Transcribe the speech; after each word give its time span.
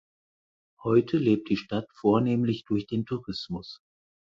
Heute 0.83 1.17
lebt 1.19 1.49
die 1.49 1.57
Stadt 1.57 1.85
vornehmlich 1.93 2.63
durch 2.65 2.87
den 2.87 3.05
Tourismus. 3.05 3.81